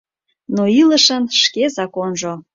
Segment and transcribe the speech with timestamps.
[0.55, 2.33] Но илышын— шке законжо.